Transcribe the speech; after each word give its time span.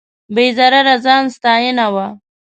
بې 0.33 0.45
ضرره 0.57 0.95
ځان 1.05 1.23
ستاینه 1.35 1.85
وه. 1.93 2.07